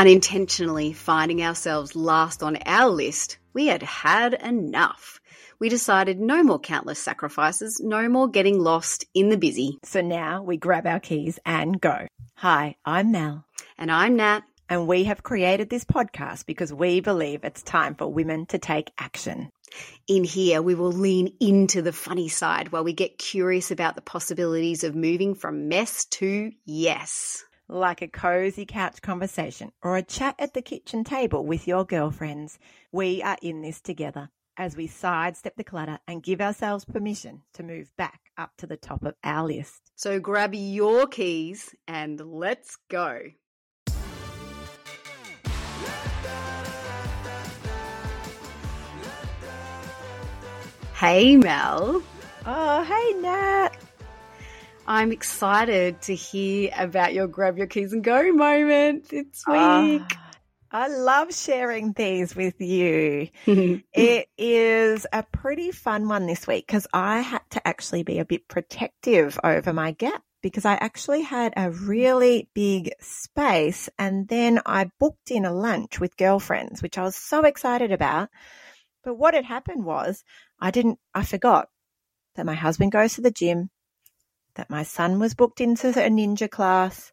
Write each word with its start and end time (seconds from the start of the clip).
Unintentionally 0.00 0.94
finding 0.94 1.42
ourselves 1.42 1.94
last 1.94 2.42
on 2.42 2.56
our 2.64 2.88
list, 2.88 3.36
we 3.52 3.66
had 3.66 3.82
had 3.82 4.32
enough. 4.32 5.20
We 5.58 5.68
decided 5.68 6.18
no 6.18 6.42
more 6.42 6.58
countless 6.58 6.98
sacrifices, 6.98 7.82
no 7.84 8.08
more 8.08 8.26
getting 8.26 8.58
lost 8.58 9.04
in 9.12 9.28
the 9.28 9.36
busy. 9.36 9.76
So 9.84 10.00
now 10.00 10.42
we 10.42 10.56
grab 10.56 10.86
our 10.86 11.00
keys 11.00 11.38
and 11.44 11.78
go. 11.78 12.06
Hi, 12.36 12.76
I'm 12.82 13.12
Mel. 13.12 13.44
And 13.76 13.92
I'm 13.92 14.16
Nat. 14.16 14.40
And 14.70 14.88
we 14.88 15.04
have 15.04 15.22
created 15.22 15.68
this 15.68 15.84
podcast 15.84 16.46
because 16.46 16.72
we 16.72 17.00
believe 17.00 17.44
it's 17.44 17.62
time 17.62 17.94
for 17.94 18.10
women 18.10 18.46
to 18.46 18.58
take 18.58 18.90
action. 18.96 19.50
In 20.08 20.24
here, 20.24 20.62
we 20.62 20.74
will 20.74 20.92
lean 20.92 21.34
into 21.40 21.82
the 21.82 21.92
funny 21.92 22.30
side 22.30 22.72
while 22.72 22.84
we 22.84 22.94
get 22.94 23.18
curious 23.18 23.70
about 23.70 23.96
the 23.96 24.00
possibilities 24.00 24.82
of 24.82 24.94
moving 24.96 25.34
from 25.34 25.68
mess 25.68 26.06
to 26.06 26.52
yes. 26.64 27.44
Like 27.72 28.02
a 28.02 28.08
cozy 28.08 28.66
couch 28.66 29.00
conversation 29.00 29.70
or 29.80 29.96
a 29.96 30.02
chat 30.02 30.34
at 30.40 30.54
the 30.54 30.60
kitchen 30.60 31.04
table 31.04 31.46
with 31.46 31.68
your 31.68 31.84
girlfriends, 31.84 32.58
we 32.90 33.22
are 33.22 33.36
in 33.42 33.62
this 33.62 33.80
together 33.80 34.28
as 34.56 34.76
we 34.76 34.88
sidestep 34.88 35.54
the 35.54 35.62
clutter 35.62 36.00
and 36.08 36.20
give 36.20 36.40
ourselves 36.40 36.84
permission 36.84 37.42
to 37.54 37.62
move 37.62 37.92
back 37.96 38.32
up 38.36 38.50
to 38.58 38.66
the 38.66 38.76
top 38.76 39.04
of 39.04 39.14
our 39.22 39.46
list. 39.46 39.92
So 39.94 40.18
grab 40.18 40.52
your 40.52 41.06
keys 41.06 41.72
and 41.86 42.20
let's 42.20 42.76
go. 42.88 43.20
Hey, 50.96 51.36
Mel. 51.36 52.02
Oh, 52.46 52.82
hey, 52.82 53.20
Nat. 53.20 53.76
I'm 54.90 55.12
excited 55.12 56.02
to 56.02 56.16
hear 56.16 56.72
about 56.76 57.14
your 57.14 57.28
grab 57.28 57.56
your 57.56 57.68
keys 57.68 57.92
and 57.92 58.02
go 58.02 58.32
moment 58.32 59.08
this 59.08 59.44
Ah, 59.46 59.82
week. 59.82 60.16
I 60.72 60.88
love 60.88 61.32
sharing 61.32 61.92
these 61.92 62.34
with 62.34 62.60
you. 62.60 63.28
it 63.46 64.28
is 64.36 65.06
a 65.12 65.22
pretty 65.22 65.70
fun 65.70 66.08
one 66.08 66.26
this 66.26 66.44
week 66.48 66.66
because 66.66 66.88
I 66.92 67.20
had 67.20 67.42
to 67.50 67.68
actually 67.68 68.02
be 68.02 68.18
a 68.18 68.24
bit 68.24 68.48
protective 68.48 69.38
over 69.44 69.72
my 69.72 69.92
gap 69.92 70.24
because 70.42 70.64
I 70.64 70.74
actually 70.74 71.22
had 71.22 71.54
a 71.56 71.70
really 71.70 72.50
big 72.52 72.90
space 72.98 73.88
and 73.96 74.26
then 74.26 74.60
I 74.66 74.90
booked 74.98 75.30
in 75.30 75.44
a 75.44 75.52
lunch 75.52 76.00
with 76.00 76.16
girlfriends, 76.16 76.82
which 76.82 76.98
I 76.98 77.04
was 77.04 77.14
so 77.14 77.44
excited 77.44 77.92
about. 77.92 78.28
But 79.04 79.14
what 79.14 79.34
had 79.34 79.44
happened 79.44 79.84
was 79.84 80.24
I 80.58 80.72
didn't, 80.72 80.98
I 81.14 81.22
forgot 81.22 81.68
that 82.34 82.44
my 82.44 82.54
husband 82.54 82.90
goes 82.90 83.14
to 83.14 83.20
the 83.20 83.30
gym, 83.30 83.70
that 84.60 84.68
my 84.68 84.82
son 84.82 85.18
was 85.18 85.32
booked 85.32 85.62
into 85.62 85.88
a 85.88 86.10
ninja 86.10 86.48
class, 86.48 87.12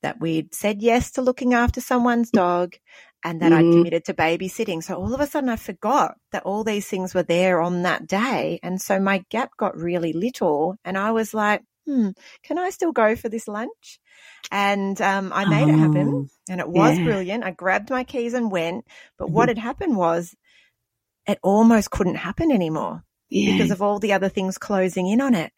that 0.00 0.18
we'd 0.18 0.54
said 0.54 0.80
yes 0.80 1.10
to 1.10 1.20
looking 1.20 1.52
after 1.52 1.78
someone's 1.78 2.30
dog, 2.30 2.74
and 3.22 3.42
that 3.42 3.52
I'd 3.52 3.66
Mhm. 3.66 3.72
committed 3.72 4.06
to 4.06 4.14
babysitting. 4.14 4.82
So 4.82 4.94
all 4.94 5.12
of 5.12 5.20
a 5.20 5.26
sudden 5.26 5.50
I 5.50 5.56
forgot 5.56 6.16
that 6.32 6.44
all 6.44 6.64
these 6.64 6.88
things 6.88 7.12
were 7.14 7.22
there 7.22 7.60
on 7.60 7.82
that 7.82 8.06
day. 8.06 8.58
And 8.62 8.80
so 8.80 8.98
my 8.98 9.22
gap 9.28 9.50
got 9.58 9.76
really 9.76 10.14
little. 10.14 10.76
And 10.86 10.96
I 10.96 11.10
was 11.12 11.34
like, 11.34 11.62
hmm, 11.84 12.12
can 12.42 12.58
I 12.58 12.70
still 12.70 12.92
go 12.92 13.14
for 13.14 13.28
this 13.28 13.46
lunch? 13.46 14.00
And 14.50 14.98
um, 15.02 15.34
I 15.34 15.44
made 15.44 15.68
it 15.68 15.78
happen. 15.78 16.08
Oh, 16.08 16.28
And 16.48 16.60
it 16.60 16.68
was 16.68 16.96
yeah. 16.96 17.04
brilliant. 17.04 17.44
I 17.44 17.50
grabbed 17.50 17.90
my 17.90 18.04
keys 18.04 18.32
and 18.32 18.50
went. 18.50 18.86
But 19.18 19.30
what 19.30 19.48
had 19.48 19.58
happened 19.58 19.98
was 19.98 20.34
it 21.26 21.38
almost 21.42 21.90
couldn't 21.90 22.14
happen 22.14 22.50
anymore 22.50 23.04
yeah. 23.28 23.52
because 23.52 23.70
of 23.70 23.82
all 23.82 23.98
the 23.98 24.14
other 24.14 24.30
things 24.30 24.56
closing 24.56 25.08
in 25.08 25.20
on 25.20 25.34
it. 25.34 25.52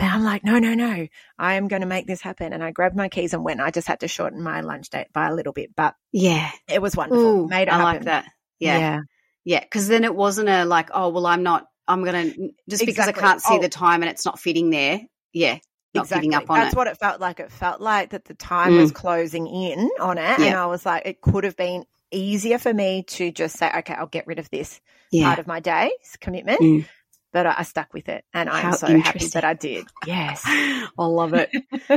But 0.00 0.06
I'm 0.06 0.24
like, 0.24 0.42
no, 0.44 0.58
no, 0.58 0.72
no, 0.72 1.08
I 1.38 1.54
am 1.56 1.68
going 1.68 1.82
to 1.82 1.86
make 1.86 2.06
this 2.06 2.22
happen. 2.22 2.54
And 2.54 2.64
I 2.64 2.70
grabbed 2.70 2.96
my 2.96 3.10
keys 3.10 3.34
and 3.34 3.44
went. 3.44 3.60
I 3.60 3.70
just 3.70 3.86
had 3.86 4.00
to 4.00 4.08
shorten 4.08 4.40
my 4.42 4.62
lunch 4.62 4.88
date 4.88 5.08
by 5.12 5.28
a 5.28 5.34
little 5.34 5.52
bit, 5.52 5.76
but 5.76 5.94
yeah. 6.10 6.50
it 6.68 6.80
was 6.80 6.96
wonderful. 6.96 7.22
Ooh, 7.22 7.46
Made 7.46 7.64
it 7.64 7.68
I 7.68 7.72
happen. 7.72 7.84
like 7.84 8.04
that. 8.04 8.24
Yeah. 8.58 9.00
Yeah. 9.44 9.60
Because 9.60 9.88
then 9.88 10.04
it 10.04 10.14
wasn't 10.14 10.48
a 10.48 10.64
like, 10.64 10.88
oh, 10.94 11.10
well, 11.10 11.26
I'm 11.26 11.42
not, 11.42 11.66
I'm 11.86 12.02
going 12.02 12.32
to, 12.32 12.50
just 12.66 12.86
because 12.86 13.08
I 13.08 13.12
can't 13.12 13.42
see 13.42 13.56
Oh. 13.56 13.60
the 13.60 13.68
time 13.68 14.02
and 14.02 14.10
it's 14.10 14.24
not 14.24 14.40
fitting 14.40 14.70
there. 14.70 15.02
Yeah. 15.34 15.58
Not 15.92 16.08
giving 16.08 16.34
up 16.34 16.48
on 16.48 16.60
That's 16.60 16.72
it. 16.72 16.76
what 16.78 16.86
it 16.86 16.96
felt 16.96 17.20
like. 17.20 17.38
It 17.38 17.52
felt 17.52 17.82
like 17.82 18.10
that 18.10 18.24
the 18.24 18.32
time 18.32 18.78
was 18.78 18.92
closing 18.92 19.48
in 19.48 19.90
on 20.00 20.16
it. 20.16 20.38
And 20.40 20.54
I 20.54 20.64
was 20.64 20.86
like, 20.86 21.02
it 21.04 21.20
could 21.20 21.44
have 21.44 21.56
been 21.58 21.84
easier 22.10 22.56
for 22.56 22.72
me 22.72 23.02
to 23.08 23.30
just 23.32 23.58
say, 23.58 23.70
okay, 23.80 23.92
I'll 23.92 24.06
get 24.06 24.26
rid 24.26 24.38
of 24.38 24.48
this 24.48 24.80
yeah. 25.12 25.26
part 25.26 25.40
of 25.40 25.46
my 25.46 25.60
day's 25.60 26.16
commitment. 26.20 26.60
Mm. 26.60 26.86
But 27.32 27.46
I 27.46 27.54
I 27.58 27.62
stuck 27.62 27.92
with 27.94 28.08
it. 28.08 28.24
And 28.34 28.48
I'm 28.48 28.62
How 28.64 28.72
so 28.72 28.86
happy 28.98 29.26
that 29.28 29.44
I 29.44 29.54
did. 29.54 29.86
Yes. 30.06 30.42
I 30.46 30.88
love 30.98 31.32
it. 31.34 31.50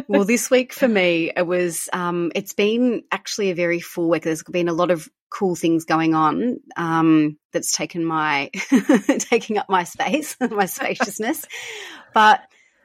well, 0.08 0.26
this 0.26 0.52
week 0.52 0.74
for 0.74 0.88
me, 0.88 1.32
it 1.36 1.46
was, 1.48 1.90
um, 1.92 2.32
it's 2.36 2.54
been 2.54 3.04
actually 3.12 3.50
a 3.50 3.56
very 3.56 3.80
full 3.80 4.10
week. 4.10 4.24
There's 4.24 4.44
been 4.44 4.70
a 4.70 4.74
lot 4.74 4.92
of 4.92 5.08
cool 5.32 5.56
things 5.56 5.86
going 5.86 6.14
on, 6.14 6.58
um, 6.76 7.38
that's 7.52 7.72
taken 7.72 8.06
my, 8.06 8.52
taking 9.20 9.58
up 9.58 9.68
my 9.70 9.84
space, 9.86 10.36
my 10.52 10.66
spaciousness. 10.68 11.46
But 12.14 12.42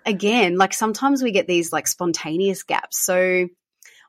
again, 0.07 0.57
like 0.57 0.73
sometimes 0.73 1.23
we 1.23 1.33
get 1.33 1.47
these 1.47 1.71
like 1.73 1.87
spontaneous 1.87 2.63
gaps. 2.63 2.99
So 3.05 3.49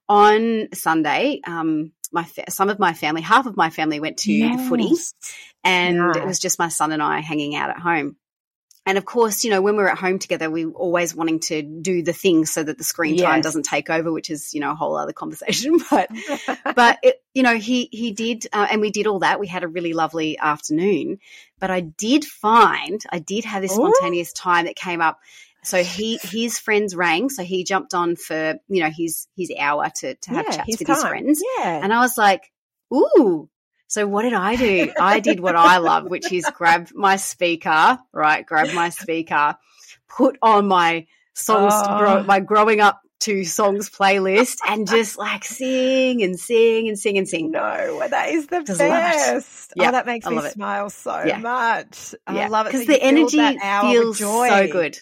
on 0.07 0.69
Sunday, 0.73 1.41
um, 1.45 1.91
my 2.11 2.23
fa- 2.23 2.49
some 2.49 2.69
of 2.69 2.79
my 2.79 2.93
family, 2.93 3.21
half 3.21 3.45
of 3.45 3.57
my 3.57 3.69
family 3.69 3.99
went 3.99 4.17
to 4.19 4.31
the 4.31 4.57
footy, 4.69 4.85
Yes. 4.85 5.13
and 5.63 6.15
it 6.15 6.25
was 6.25 6.39
just 6.39 6.57
my 6.57 6.69
son 6.69 6.91
and 6.93 7.03
I 7.03 7.19
hanging 7.19 7.55
out 7.55 7.69
at 7.69 7.79
home. 7.79 8.15
And 8.89 8.97
of 8.97 9.05
course, 9.05 9.43
you 9.43 9.51
know, 9.51 9.61
when 9.61 9.75
we're 9.75 9.87
at 9.87 9.99
home 9.99 10.17
together, 10.17 10.49
we're 10.49 10.71
always 10.71 11.13
wanting 11.13 11.41
to 11.41 11.61
do 11.61 12.01
the 12.01 12.11
things 12.11 12.51
so 12.51 12.63
that 12.63 12.79
the 12.79 12.83
screen 12.83 13.17
time 13.17 13.41
Yes. 13.41 13.43
doesn't 13.43 13.61
take 13.61 13.87
over, 13.87 14.11
which 14.11 14.31
is, 14.31 14.51
you 14.55 14.61
know, 14.61 14.71
a 14.71 14.73
whole 14.73 14.97
other 14.97 15.13
conversation. 15.13 15.77
But, 15.91 16.09
but 16.75 16.97
it, 17.03 17.21
you 17.35 17.43
know, 17.43 17.55
he, 17.55 17.87
he 17.91 18.13
did, 18.13 18.47
uh, 18.51 18.65
and 18.71 18.81
we 18.81 18.89
did 18.89 19.05
all 19.05 19.19
that. 19.19 19.39
We 19.39 19.45
had 19.45 19.63
a 19.63 19.67
really 19.67 19.93
lovely 19.93 20.39
afternoon, 20.39 21.19
but 21.59 21.69
I 21.69 21.81
did 21.81 22.25
find, 22.25 22.99
I 23.11 23.19
did 23.19 23.45
have 23.45 23.61
this 23.61 23.73
Ooh. 23.73 23.75
spontaneous 23.75 24.33
time 24.33 24.65
that 24.65 24.75
came 24.75 25.01
up. 25.01 25.19
So 25.61 25.83
he, 25.83 26.17
his 26.23 26.57
friends 26.57 26.95
rang. 26.95 27.29
So 27.29 27.43
he 27.43 27.63
jumped 27.63 27.93
on 27.93 28.15
for, 28.15 28.55
you 28.69 28.81
know, 28.81 28.89
his, 28.89 29.27
his 29.37 29.51
hour 29.59 29.91
to, 29.97 30.15
to 30.15 30.29
have 30.31 30.47
Yeah, 30.47 30.55
chats 30.57 30.79
with 30.79 30.87
his 30.87 31.03
friends. 31.03 31.43
Yeah. 31.59 31.79
And 31.83 31.93
I 31.93 31.99
was 31.99 32.17
like, 32.17 32.51
ooh. 32.91 33.49
So 33.89 34.07
what 34.07 34.21
did 34.21 34.33
I 34.33 34.55
do? 34.55 34.93
I 34.99 35.19
did 35.19 35.39
what 35.39 35.55
I 35.55 35.77
love, 35.79 36.05
which 36.05 36.31
is 36.31 36.45
grab 36.55 36.89
my 36.93 37.15
speaker, 37.15 37.97
right? 38.13 38.45
Grab 38.45 38.71
my 38.71 38.89
speaker, 38.89 39.57
put 40.07 40.37
on 40.43 40.67
my 40.67 41.07
songs, 41.33 41.81
to 41.81 41.95
grow, 41.95 42.19
Oh. 42.19 42.23
my 42.23 42.39
growing 42.39 42.81
up 42.81 43.01
to 43.21 43.43
songs 43.43 43.89
playlist 43.89 44.57
and 44.67 44.87
just 44.87 45.17
like 45.17 45.43
sing 45.43 46.21
and 46.21 46.39
sing 46.39 46.87
and 46.87 46.99
sing 46.99 47.17
and 47.17 47.27
sing. 47.27 47.49
No, 47.49 48.01
that 48.07 48.29
is 48.29 48.45
the 48.45 48.61
Just 48.61 48.77
best. 48.79 49.73
Oh, 49.73 49.81
yeah, 49.81 49.89
oh, 49.89 49.91
that 49.93 50.05
makes 50.05 50.27
me 50.27 50.37
it. 50.37 50.53
smile 50.53 50.91
so 50.91 51.23
Yeah. 51.25 51.39
much. 51.39 52.13
I 52.27 52.47
love 52.47 52.67
it 52.67 52.73
Because 52.73 52.85
the 52.85 53.01
energy 53.01 53.37
that 53.37 53.57
hour 53.59 53.87
with 53.89 53.91
feels 53.97 54.19
joy. 54.19 54.47
so 54.47 54.67
good. 54.67 54.99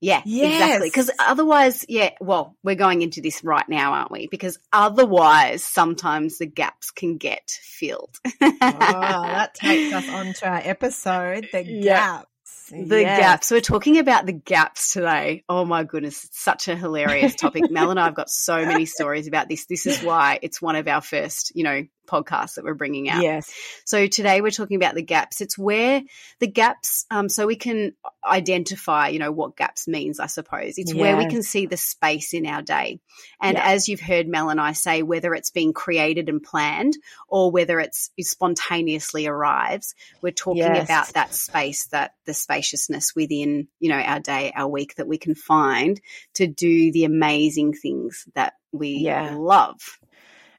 Yeah, 0.00 0.22
exactly. 0.24 0.88
Because 0.88 1.10
otherwise, 1.18 1.84
yeah, 1.88 2.10
well, 2.20 2.56
we're 2.62 2.74
going 2.76 3.02
into 3.02 3.20
this 3.20 3.42
right 3.42 3.68
now, 3.68 3.92
aren't 3.92 4.12
we? 4.12 4.28
Because 4.30 4.58
otherwise, 4.72 5.64
sometimes 5.64 6.38
the 6.38 6.46
gaps 6.46 6.90
can 6.90 7.16
get 7.16 7.50
filled. 7.50 8.14
oh, 8.24 9.30
that 9.32 9.54
takes 9.60 9.92
us 9.92 10.08
on 10.08 10.32
to 10.34 10.48
our 10.48 10.60
episode, 10.62 11.48
the 11.52 11.64
Yeah. 11.64 11.82
gaps. 11.82 12.24
The 12.70 13.00
Yes. 13.02 13.18
gaps. 13.18 13.50
We're 13.50 13.60
talking 13.60 13.98
about 13.98 14.26
the 14.26 14.32
gaps 14.32 14.92
today. 14.92 15.42
Oh 15.48 15.64
my 15.64 15.84
goodness. 15.84 16.24
It's 16.24 16.42
such 16.42 16.68
a 16.68 16.76
hilarious 16.76 17.34
topic. 17.34 17.70
Mel 17.70 17.90
and 17.90 17.98
I 17.98 18.04
have 18.04 18.14
got 18.14 18.28
so 18.30 18.64
many 18.66 18.84
stories 18.86 19.26
about 19.26 19.48
this. 19.48 19.66
This 19.66 19.86
is 19.86 20.02
why 20.02 20.38
it's 20.42 20.60
one 20.62 20.76
of 20.76 20.86
our 20.86 21.00
first, 21.00 21.52
you 21.54 21.64
know, 21.64 21.82
podcasts 22.08 22.54
that 22.54 22.64
we're 22.64 22.74
bringing 22.74 23.08
out. 23.08 23.22
Yes. 23.22 23.52
So 23.84 24.06
today 24.06 24.40
we're 24.40 24.50
talking 24.50 24.76
about 24.76 24.94
the 24.94 25.02
gaps. 25.02 25.40
It's 25.40 25.58
where 25.58 26.02
the 26.40 26.46
gaps, 26.46 27.06
um, 27.10 27.28
so 27.28 27.46
we 27.46 27.56
can 27.56 27.92
identify, 28.24 29.08
you 29.08 29.18
know, 29.18 29.32
what 29.32 29.56
gaps 29.56 29.86
means, 29.86 30.18
I 30.20 30.26
suppose. 30.26 30.78
It's 30.78 30.94
where 30.94 31.16
we 31.16 31.26
can 31.26 31.42
see 31.42 31.66
the 31.66 31.76
space 31.76 32.34
in 32.34 32.46
our 32.46 32.62
day. 32.62 33.00
And 33.40 33.56
Yeah. 33.56 33.64
as 33.68 33.88
you've 33.88 34.00
heard 34.00 34.26
Mel 34.28 34.50
and 34.50 34.60
I 34.60 34.72
say, 34.72 35.02
whether 35.02 35.34
it's 35.34 35.50
being 35.50 35.72
created 35.72 36.28
and 36.28 36.42
planned 36.42 36.96
or 37.28 37.50
whether 37.50 37.78
it's 37.80 38.10
it 38.16 38.26
spontaneously 38.26 39.26
arrives, 39.26 39.94
we're 40.22 40.32
talking 40.32 40.74
Yes. 40.74 40.84
about 40.84 41.12
that 41.14 41.34
space, 41.34 41.86
that 41.88 42.14
the 42.24 42.34
spaciousness 42.34 43.14
within, 43.14 43.68
you 43.80 43.88
know, 43.90 43.98
our 43.98 44.20
day, 44.20 44.52
our 44.54 44.68
week 44.68 44.94
that 44.96 45.08
we 45.08 45.18
can 45.18 45.34
find 45.34 46.00
to 46.34 46.46
do 46.46 46.92
the 46.92 47.04
amazing 47.04 47.72
things 47.74 48.26
that 48.34 48.54
we 48.72 48.90
Yeah. 48.98 49.34
love. 49.36 49.98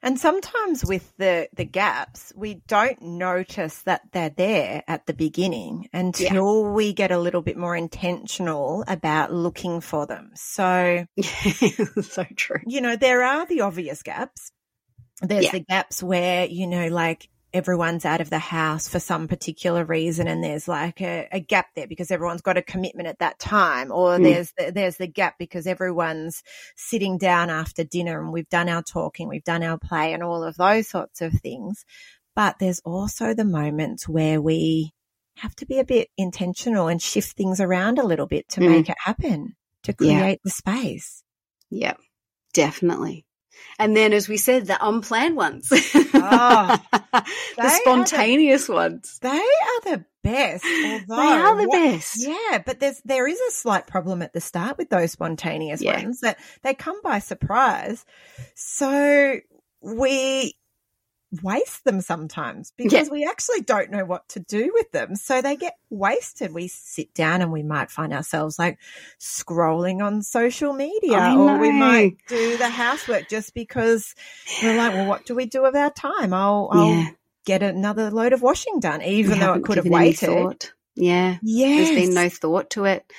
And 0.02 0.18
sometimes 0.18 0.84
with 0.84 1.12
the, 1.18 1.48
the 1.54 1.64
gaps, 1.64 2.32
we 2.34 2.62
don't 2.66 3.00
notice 3.02 3.82
that 3.82 4.00
they're 4.12 4.30
there 4.30 4.82
at 4.88 5.06
the 5.06 5.12
beginning 5.12 5.88
until 5.92 6.64
we 6.72 6.92
get 6.94 7.10
a 7.10 7.18
little 7.18 7.42
bit 7.42 7.56
more 7.58 7.76
intentional 7.76 8.82
about 8.88 9.32
looking 9.32 9.80
for 9.82 10.06
them. 10.06 10.30
So, 10.34 11.04
so 12.02 12.24
true. 12.34 12.60
you 12.66 12.80
know, 12.80 12.96
there 12.96 13.22
are 13.22 13.44
the 13.46 13.60
obvious 13.60 14.02
gaps. 14.02 14.52
There's 15.20 15.44
Yeah. 15.44 15.52
the 15.52 15.60
gaps 15.60 16.02
where, 16.02 16.46
you 16.46 16.66
know, 16.66 16.88
like 16.88 17.28
everyone's 17.52 18.04
out 18.04 18.20
of 18.20 18.30
the 18.30 18.38
house 18.38 18.86
for 18.86 19.00
some 19.00 19.26
particular 19.26 19.84
reason 19.84 20.28
and 20.28 20.42
there's 20.42 20.68
like 20.68 21.00
a, 21.00 21.28
a 21.32 21.40
gap 21.40 21.66
there 21.74 21.86
because 21.86 22.10
everyone's 22.10 22.42
got 22.42 22.56
a 22.56 22.62
commitment 22.62 23.08
at 23.08 23.18
that 23.18 23.38
time 23.38 23.90
or 23.90 24.18
mm. 24.18 24.22
there's 24.22 24.52
the, 24.56 24.70
there's 24.70 24.96
the 24.96 25.06
gap 25.06 25.36
because 25.38 25.66
everyone's 25.66 26.42
sitting 26.76 27.18
down 27.18 27.50
after 27.50 27.82
dinner 27.82 28.20
and 28.20 28.32
we've 28.32 28.48
done 28.48 28.68
our 28.68 28.82
talking 28.82 29.28
we've 29.28 29.44
done 29.44 29.62
our 29.62 29.78
play 29.78 30.12
and 30.12 30.22
all 30.22 30.44
of 30.44 30.56
those 30.56 30.88
sorts 30.88 31.20
of 31.20 31.32
things 31.32 31.84
but 32.36 32.56
there's 32.60 32.80
also 32.84 33.34
the 33.34 33.44
moments 33.44 34.08
where 34.08 34.40
we 34.40 34.92
have 35.36 35.54
to 35.56 35.66
be 35.66 35.78
a 35.78 35.84
bit 35.84 36.08
intentional 36.16 36.88
and 36.88 37.02
shift 37.02 37.36
things 37.36 37.60
around 37.60 37.98
a 37.98 38.06
little 38.06 38.26
bit 38.26 38.48
to 38.48 38.60
mm. 38.60 38.68
make 38.68 38.88
it 38.88 38.96
happen 39.04 39.56
to 39.82 39.92
create 39.92 40.12
yeah. 40.12 40.34
the 40.44 40.50
space 40.50 41.24
yeah 41.70 41.94
definitely 42.52 43.24
and 43.78 43.96
then, 43.96 44.12
as 44.12 44.28
we 44.28 44.36
said, 44.36 44.66
the 44.66 44.78
unplanned 44.80 45.36
ones, 45.36 45.68
oh, 45.72 46.78
the 47.56 47.68
spontaneous 47.80 48.66
the, 48.66 48.72
ones. 48.72 49.18
They 49.20 49.28
are 49.28 49.80
the 49.84 50.04
best. 50.22 50.64
Although, 50.64 51.22
they 51.22 51.32
are 51.32 51.56
the 51.56 51.68
what, 51.68 51.92
best. 51.92 52.16
Yeah, 52.26 52.62
but 52.64 52.80
there's 52.80 53.00
there 53.04 53.26
is 53.26 53.40
a 53.40 53.50
slight 53.52 53.86
problem 53.86 54.22
at 54.22 54.32
the 54.32 54.40
start 54.40 54.78
with 54.78 54.90
those 54.90 55.12
spontaneous 55.12 55.82
yeah. 55.82 56.02
ones 56.02 56.20
that 56.20 56.38
they 56.62 56.74
come 56.74 57.00
by 57.02 57.18
surprise. 57.18 58.04
So 58.54 59.40
we 59.80 60.54
waste 61.42 61.84
them 61.84 62.00
sometimes 62.00 62.72
because 62.76 63.06
yeah. 63.06 63.12
we 63.12 63.24
actually 63.24 63.60
don't 63.60 63.90
know 63.90 64.04
what 64.04 64.28
to 64.30 64.40
do 64.40 64.70
with 64.74 64.90
them. 64.90 65.14
So 65.14 65.40
they 65.40 65.56
get 65.56 65.76
wasted. 65.88 66.52
We 66.52 66.68
sit 66.68 67.14
down 67.14 67.40
and 67.40 67.52
we 67.52 67.62
might 67.62 67.90
find 67.90 68.12
ourselves 68.12 68.58
like 68.58 68.78
scrolling 69.20 70.02
on 70.02 70.22
social 70.22 70.72
media 70.72 71.34
or 71.36 71.58
we 71.58 71.70
might 71.70 72.16
do 72.28 72.56
the 72.56 72.68
housework 72.68 73.28
just 73.28 73.54
because 73.54 74.14
we're 74.62 74.76
like, 74.76 74.94
well, 74.94 75.06
what 75.06 75.24
do 75.24 75.34
we 75.34 75.46
do 75.46 75.62
with 75.62 75.76
our 75.76 75.90
time? 75.90 76.32
I'll, 76.32 76.68
I'll 76.72 76.88
yeah. 76.88 77.10
get 77.46 77.62
another 77.62 78.10
load 78.10 78.32
of 78.32 78.42
washing 78.42 78.80
done, 78.80 79.02
even 79.02 79.34
we 79.34 79.38
though 79.38 79.54
it 79.54 79.64
could 79.64 79.76
have 79.76 79.86
waited. 79.86 80.70
Yeah. 80.96 81.38
Yeah. 81.42 81.76
There's 81.76 82.06
been 82.06 82.14
no 82.14 82.28
thought 82.28 82.70
to 82.70 82.86
it. 82.86 83.10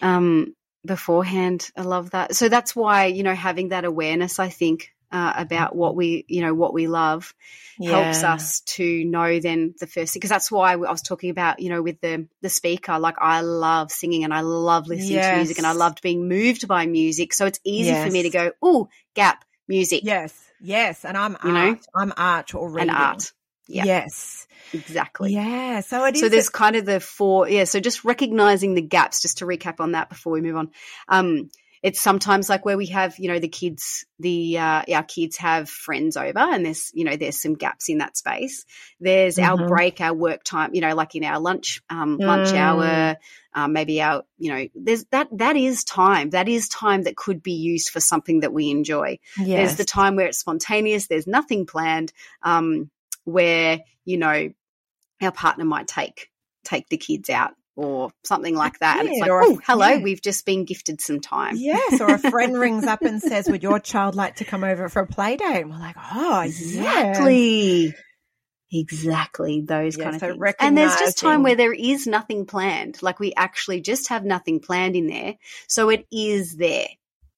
Um, 0.00 0.54
beforehand. 0.86 1.70
I 1.76 1.82
love 1.82 2.10
that. 2.10 2.34
So 2.34 2.48
that's 2.48 2.74
why, 2.74 3.06
you 3.06 3.22
know, 3.22 3.34
having 3.34 3.68
that 3.68 3.84
awareness, 3.84 4.38
I 4.38 4.48
think, 4.48 4.92
uh, 5.10 5.32
about 5.36 5.74
what 5.74 5.96
we, 5.96 6.24
you 6.28 6.42
know, 6.42 6.54
what 6.54 6.74
we 6.74 6.86
love 6.86 7.34
yeah. 7.78 7.90
helps 7.90 8.22
us 8.22 8.60
to 8.60 9.04
know 9.04 9.40
then 9.40 9.74
the 9.78 9.86
first 9.86 10.12
thing. 10.12 10.20
Because 10.20 10.30
that's 10.30 10.50
why 10.50 10.72
I 10.72 10.76
was 10.76 11.02
talking 11.02 11.30
about, 11.30 11.60
you 11.60 11.70
know, 11.70 11.82
with 11.82 12.00
the 12.00 12.28
the 12.42 12.48
speaker. 12.48 12.98
Like 12.98 13.16
I 13.20 13.40
love 13.40 13.90
singing 13.90 14.24
and 14.24 14.34
I 14.34 14.40
love 14.40 14.86
listening 14.86 15.14
yes. 15.14 15.30
to 15.30 15.36
music 15.36 15.58
and 15.58 15.66
I 15.66 15.72
loved 15.72 16.02
being 16.02 16.28
moved 16.28 16.68
by 16.68 16.86
music. 16.86 17.32
So 17.32 17.46
it's 17.46 17.60
easy 17.64 17.90
yes. 17.90 18.06
for 18.06 18.12
me 18.12 18.22
to 18.22 18.30
go, 18.30 18.52
oh, 18.62 18.88
gap 19.14 19.44
music. 19.66 20.00
Yes, 20.04 20.34
yes, 20.60 21.04
and 21.04 21.16
I'm 21.16 21.36
you 21.44 21.50
art. 21.50 21.78
Know? 21.78 21.78
I'm 21.94 22.12
art 22.16 22.54
already. 22.54 22.88
And 22.88 22.98
art. 22.98 23.32
Yep. 23.70 23.84
Yes. 23.84 24.46
Exactly. 24.72 25.34
Yeah. 25.34 25.80
So 25.80 26.04
it 26.06 26.14
is. 26.14 26.20
So 26.22 26.28
there's 26.30 26.48
a- 26.48 26.52
kind 26.52 26.74
of 26.76 26.86
the 26.86 27.00
four. 27.00 27.48
Yeah. 27.48 27.64
So 27.64 27.80
just 27.80 28.02
recognizing 28.04 28.74
the 28.74 28.82
gaps, 28.82 29.20
just 29.20 29.38
to 29.38 29.44
recap 29.44 29.80
on 29.80 29.92
that 29.92 30.08
before 30.08 30.32
we 30.32 30.40
move 30.40 30.56
on. 30.56 30.70
Um, 31.06 31.50
it's 31.82 32.00
sometimes 32.00 32.48
like 32.48 32.64
where 32.64 32.76
we 32.76 32.86
have 32.86 33.18
you 33.18 33.28
know 33.28 33.38
the 33.38 33.48
kids 33.48 34.04
the 34.18 34.58
uh, 34.58 34.82
our 34.92 35.02
kids 35.02 35.36
have 35.36 35.68
friends 35.68 36.16
over 36.16 36.38
and 36.38 36.66
there's 36.66 36.90
you 36.94 37.04
know 37.04 37.16
there's 37.16 37.40
some 37.40 37.54
gaps 37.54 37.88
in 37.88 37.98
that 37.98 38.16
space 38.16 38.64
there's 39.00 39.36
mm-hmm. 39.36 39.62
our 39.62 39.68
break 39.68 40.00
our 40.00 40.14
work 40.14 40.42
time 40.44 40.70
you 40.74 40.80
know 40.80 40.94
like 40.94 41.14
in 41.14 41.24
our 41.24 41.38
lunch 41.40 41.80
um, 41.90 42.18
lunch 42.18 42.48
mm. 42.48 42.56
hour 42.56 43.16
um, 43.54 43.72
maybe 43.72 44.00
our 44.00 44.24
you 44.38 44.52
know 44.52 44.68
there's 44.74 45.04
that 45.10 45.28
that 45.32 45.56
is 45.56 45.84
time 45.84 46.30
that 46.30 46.48
is 46.48 46.68
time 46.68 47.02
that 47.02 47.16
could 47.16 47.42
be 47.42 47.54
used 47.54 47.90
for 47.90 48.00
something 48.00 48.40
that 48.40 48.52
we 48.52 48.70
enjoy 48.70 49.18
yes. 49.36 49.46
there's 49.46 49.76
the 49.76 49.84
time 49.84 50.16
where 50.16 50.26
it's 50.26 50.38
spontaneous 50.38 51.06
there's 51.06 51.26
nothing 51.26 51.66
planned 51.66 52.12
um, 52.42 52.90
where 53.24 53.80
you 54.04 54.16
know 54.16 54.50
our 55.20 55.32
partner 55.32 55.64
might 55.64 55.86
take 55.86 56.30
take 56.64 56.88
the 56.88 56.96
kids 56.96 57.30
out 57.30 57.52
or 57.78 58.10
something 58.24 58.56
like 58.56 58.76
that. 58.80 58.98
And 58.98 59.08
it's 59.08 59.20
like, 59.20 59.30
oh, 59.30 59.60
hello, 59.64 59.86
yeah. 59.86 60.02
we've 60.02 60.20
just 60.20 60.44
been 60.44 60.64
gifted 60.64 61.00
some 61.00 61.20
time. 61.20 61.54
Yes. 61.56 62.00
Or 62.00 62.08
a 62.08 62.18
friend 62.30 62.58
rings 62.58 62.84
up 62.84 63.02
and 63.02 63.22
says, 63.22 63.48
would 63.48 63.62
your 63.62 63.78
child 63.78 64.16
like 64.16 64.36
to 64.36 64.44
come 64.44 64.64
over 64.64 64.88
for 64.88 65.02
a 65.02 65.06
play 65.06 65.36
date? 65.36 65.62
And 65.62 65.70
we're 65.70 65.78
like, 65.78 65.94
oh, 66.12 66.40
exactly. 66.40 67.86
Yeah. 67.86 67.92
Exactly 68.70 69.62
those 69.62 69.96
yeah, 69.96 70.04
kind 70.04 70.16
of 70.16 70.20
so 70.20 70.36
things. 70.36 70.54
And 70.60 70.76
there's 70.76 70.96
just 70.96 71.18
time 71.18 71.42
where 71.42 71.54
there 71.54 71.72
is 71.72 72.06
nothing 72.06 72.44
planned. 72.44 73.00
Like 73.00 73.18
we 73.18 73.32
actually 73.34 73.80
just 73.80 74.08
have 74.08 74.24
nothing 74.24 74.60
planned 74.60 74.94
in 74.94 75.06
there. 75.06 75.36
So 75.68 75.88
it 75.88 76.04
is 76.10 76.56
there. 76.56 76.88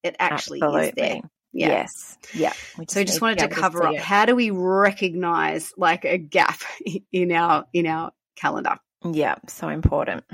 It 0.02 0.16
actually 0.18 0.60
Absolutely. 0.62 0.88
is 0.88 0.94
there. 0.96 1.30
Yeah. 1.52 1.68
Yes. 1.68 2.18
Yeah. 2.34 2.52
Just 2.78 2.90
so 2.92 3.00
I 3.00 3.04
just 3.04 3.20
wanted 3.20 3.38
to 3.40 3.48
cover 3.48 3.86
up 3.86 3.96
how 3.96 4.24
do 4.24 4.34
we 4.34 4.50
recognize 4.50 5.72
like 5.76 6.04
a 6.04 6.16
gap 6.18 6.60
in 7.12 7.30
our 7.30 7.66
in 7.72 7.86
our 7.86 8.10
calendar? 8.36 8.78
Yeah, 9.04 9.36
so 9.48 9.68
important. 9.68 10.24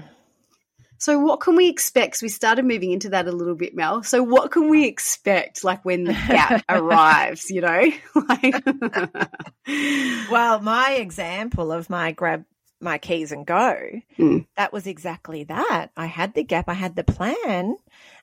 So 0.99 1.19
what 1.19 1.41
can 1.41 1.57
we 1.57 1.69
expect? 1.69 2.17
So 2.17 2.25
we 2.25 2.29
started 2.31 2.65
moving 2.65 2.93
into 2.93 3.11
that 3.11 3.27
a 3.27 3.33
little 3.33 3.55
bit, 3.55 3.75
Mel. 3.75 4.03
So 4.03 4.23
what 4.23 4.51
can 4.51 4.69
we 4.69 4.87
expect 4.87 5.63
like 5.63 5.85
when 5.85 6.05
the 6.05 6.13
gap 6.13 6.65
arrives, 6.69 7.51
you 7.51 7.61
know? 7.61 7.91
like 8.29 8.65
Well, 10.31 10.61
my 10.61 10.97
example 10.99 11.73
of 11.73 11.91
my 11.91 12.13
grab 12.13 12.45
my 12.81 12.99
keys 12.99 13.33
and 13.33 13.47
go, 13.47 13.79
mm. 14.19 14.47
that 14.57 14.73
was 14.73 14.87
exactly 14.87 15.45
that. 15.45 15.89
I 15.97 16.07
had 16.07 16.35
the 16.35 16.45
gap, 16.45 16.69
I 16.69 16.75
had 16.75 16.95
the 16.95 17.05
plan, 17.05 17.77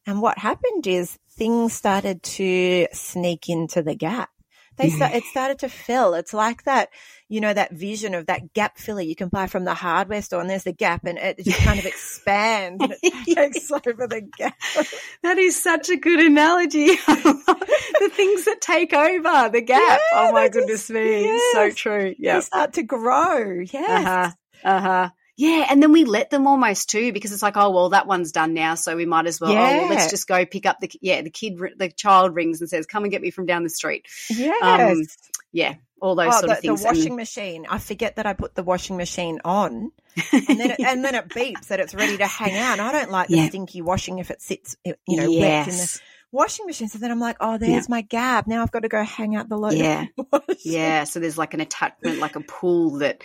and 0.06 0.22
what 0.22 0.38
happened 0.38 0.86
is 0.86 1.18
things 1.32 1.74
started 1.74 2.22
to 2.22 2.88
sneak 2.94 3.50
into 3.50 3.82
the 3.82 3.96
gap 3.96 4.30
they 4.78 4.90
start, 4.90 5.14
it 5.16 5.24
started 5.26 5.60
to 5.60 5.70
fill. 5.70 6.14
It's 6.14 6.34
like 6.34 6.64
that, 6.64 6.90
you 7.30 7.42
know, 7.42 7.54
that 7.54 7.72
vision 7.74 8.14
of 8.14 8.28
that 8.28 8.54
gap 8.54 8.78
filler 8.78 9.02
you 9.02 9.16
can 9.16 9.30
buy 9.30 9.48
from 9.48 9.66
the 9.66 9.74
hardware 9.74 10.22
store 10.22 10.42
and 10.42 10.50
there's 10.50 10.64
the 10.64 10.74
gap 10.74 11.06
and 11.06 11.18
it 11.18 11.38
just 11.44 11.60
kind 11.60 11.80
of 11.80 11.86
expands 11.86 12.84
and 12.84 12.96
it 13.02 13.36
takes 13.36 13.72
over 13.72 14.08
the 14.08 14.22
gap. 14.38 14.56
That 15.24 15.38
is 15.38 15.62
such 15.62 15.90
a 15.90 15.96
good 15.96 16.20
analogy. 16.20 16.88
the 16.88 18.12
things 18.12 18.46
that 18.46 18.60
take 18.60 18.94
over 18.94 19.50
the 19.50 19.62
gap. 19.62 19.80
Yeah, 19.80 19.98
oh 20.14 20.32
my 20.34 20.50
goodness 20.50 20.82
just, 20.82 20.90
me. 20.90 21.24
Yes. 21.24 21.54
So 21.54 21.70
true. 21.72 22.14
Yeah. 22.18 22.36
They 22.36 22.42
start 22.42 22.74
to 22.74 22.84
grow. 22.84 23.62
Yes. 23.62 24.08
Uh-huh. 24.08 24.32
Uh-huh. 24.64 25.10
Yeah, 25.36 25.66
and 25.70 25.82
then 25.82 25.92
we 25.92 26.06
let 26.06 26.30
them 26.30 26.46
almost 26.46 26.90
too 26.90 27.12
because 27.12 27.32
it's 27.32 27.42
like, 27.42 27.58
oh 27.58 27.72
well, 27.72 27.90
that 27.90 28.06
one's 28.06 28.32
done 28.32 28.54
now, 28.54 28.76
so 28.76 28.96
we 28.96 29.06
might 29.06 29.26
as 29.26 29.42
well. 29.42 29.52
Yeah. 29.52 29.70
Oh, 29.70 29.78
well, 29.80 29.90
let's 29.90 30.10
just 30.10 30.28
go 30.28 30.46
pick 30.46 30.66
up 30.66 30.80
the 30.80 30.92
yeah. 31.02 31.22
The 31.24 31.32
kid, 31.32 31.60
the 31.78 31.90
child 31.90 32.36
rings 32.36 32.62
and 32.62 32.70
says, 32.70 32.86
"Come 32.86 33.04
and 33.04 33.12
get 33.12 33.22
me 33.22 33.32
from 33.32 33.48
down 33.48 33.64
the 33.64 33.70
street." 33.70 34.06
Yes. 34.30 34.62
Um, 34.64 35.04
yeah, 35.52 35.76
all 36.00 36.16
those 36.16 36.28
oh, 36.28 36.32
sort 36.32 36.46
the, 36.46 36.52
of 36.52 36.60
things. 36.60 36.82
The 36.82 36.88
washing 36.88 37.08
and, 37.08 37.16
machine. 37.16 37.66
I 37.68 37.80
forget 37.80 38.18
that 38.18 38.28
I 38.28 38.34
put 38.34 38.54
the 38.54 38.64
washing 38.64 38.96
machine 38.96 39.40
on, 39.44 39.92
and 40.32 40.48
then 40.48 40.72
it, 40.72 40.80
and 40.80 41.04
then 41.04 41.16
it 41.16 41.30
beeps 41.30 41.68
that 41.68 41.80
it's 41.80 41.96
ready 41.96 42.18
to 42.18 42.28
hang 42.28 42.56
out. 42.56 42.80
I 42.80 42.92
don't 42.92 43.10
like 43.10 43.30
the 43.30 43.38
yeah. 43.38 43.50
stinky 43.50 43.82
washing 43.82 44.20
if 44.20 44.30
it 44.30 44.42
sits, 44.42 44.76
you 44.86 44.96
know, 45.08 45.28
yes. 45.28 45.40
wet 45.40 45.68
in 45.68 45.78
the 45.78 46.00
washing 46.34 46.66
machine. 46.66 46.90
So 46.90 46.98
then 46.98 47.12
I'm 47.12 47.20
like, 47.20 47.38
oh, 47.40 47.58
there's 47.58 47.72
yeah. 47.72 47.86
my 47.88 48.02
gap. 48.02 48.48
Now 48.48 48.64
I've 48.64 48.72
got 48.72 48.82
to 48.82 48.90
go 48.90 49.02
hang 49.04 49.36
out 49.36 49.48
the 49.48 49.58
load. 49.58 49.74
Yeah. 49.74 50.06
yeah. 50.66 51.04
So 51.06 51.20
there's 51.20 51.38
like 51.38 51.54
an 51.54 51.62
attachment, 51.62 52.20
like 52.20 52.36
a 52.36 52.42
pull 52.42 52.98
that, 52.98 53.20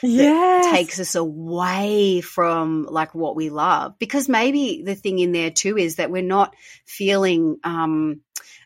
that 0.00 0.08
yes. 0.08 0.74
takes 0.74 0.98
us 0.98 1.14
away 1.14 2.22
from 2.22 2.86
like 2.90 3.14
what 3.14 3.36
we 3.36 3.50
love. 3.50 3.98
Because 3.98 4.28
maybe 4.28 4.82
the 4.84 4.94
thing 4.94 5.18
in 5.18 5.32
there 5.32 5.50
too 5.50 5.76
is 5.76 5.96
that 5.96 6.10
we're 6.10 6.22
not 6.22 6.56
feeling, 6.86 7.58
um, 7.62 8.22